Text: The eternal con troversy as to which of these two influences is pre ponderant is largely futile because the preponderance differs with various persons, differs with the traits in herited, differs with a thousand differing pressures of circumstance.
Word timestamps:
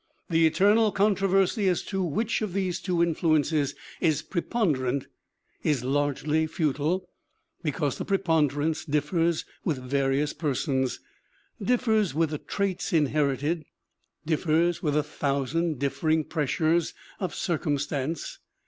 The 0.31 0.47
eternal 0.47 0.91
con 0.91 1.15
troversy 1.15 1.67
as 1.69 1.83
to 1.83 2.01
which 2.01 2.41
of 2.41 2.53
these 2.53 2.79
two 2.79 3.03
influences 3.03 3.75
is 3.99 4.23
pre 4.23 4.41
ponderant 4.41 5.05
is 5.61 5.83
largely 5.83 6.47
futile 6.47 7.07
because 7.61 7.99
the 7.99 8.05
preponderance 8.05 8.83
differs 8.83 9.45
with 9.63 9.77
various 9.77 10.33
persons, 10.33 11.01
differs 11.61 12.15
with 12.15 12.31
the 12.31 12.39
traits 12.39 12.91
in 12.91 13.09
herited, 13.09 13.61
differs 14.25 14.81
with 14.81 14.97
a 14.97 15.03
thousand 15.03 15.77
differing 15.77 16.23
pressures 16.23 16.95
of 17.19 17.35
circumstance. 17.35 18.39